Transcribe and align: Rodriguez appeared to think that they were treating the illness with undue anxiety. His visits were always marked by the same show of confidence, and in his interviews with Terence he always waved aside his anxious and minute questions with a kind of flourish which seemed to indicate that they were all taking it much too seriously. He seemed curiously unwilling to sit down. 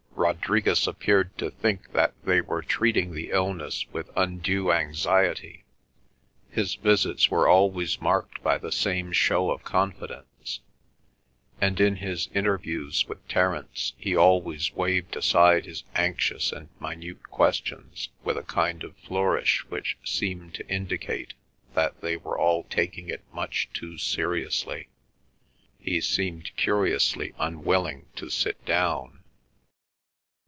Rodriguez 0.21 0.87
appeared 0.87 1.35
to 1.39 1.49
think 1.49 1.93
that 1.93 2.13
they 2.23 2.41
were 2.41 2.61
treating 2.61 3.13
the 3.15 3.31
illness 3.31 3.87
with 3.91 4.11
undue 4.15 4.71
anxiety. 4.71 5.63
His 6.51 6.75
visits 6.75 7.31
were 7.31 7.47
always 7.47 7.99
marked 7.99 8.43
by 8.43 8.59
the 8.59 8.71
same 8.71 9.13
show 9.13 9.49
of 9.49 9.63
confidence, 9.63 10.59
and 11.59 11.79
in 11.81 11.95
his 11.97 12.29
interviews 12.35 13.07
with 13.07 13.27
Terence 13.27 13.93
he 13.97 14.15
always 14.15 14.71
waved 14.75 15.15
aside 15.15 15.65
his 15.65 15.83
anxious 15.95 16.51
and 16.51 16.69
minute 16.79 17.27
questions 17.31 18.09
with 18.23 18.37
a 18.37 18.43
kind 18.43 18.83
of 18.83 18.95
flourish 18.97 19.65
which 19.69 19.97
seemed 20.03 20.53
to 20.53 20.67
indicate 20.67 21.33
that 21.73 21.99
they 22.01 22.15
were 22.15 22.37
all 22.37 22.65
taking 22.65 23.09
it 23.09 23.23
much 23.33 23.69
too 23.73 23.97
seriously. 23.97 24.87
He 25.79 25.99
seemed 25.99 26.55
curiously 26.55 27.33
unwilling 27.39 28.05
to 28.17 28.29
sit 28.29 28.63
down. 28.65 29.17